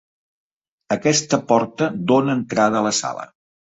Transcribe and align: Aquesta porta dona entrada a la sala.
Aquesta 0.95 1.41
porta 1.53 1.93
dona 2.15 2.41
entrada 2.43 2.85
a 2.85 2.87
la 2.91 2.99
sala. 3.07 3.33